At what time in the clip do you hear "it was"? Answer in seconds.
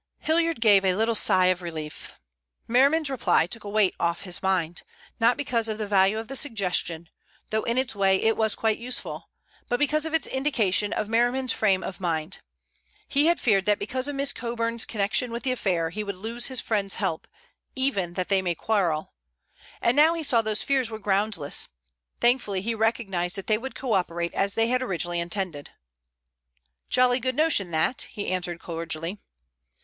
8.19-8.55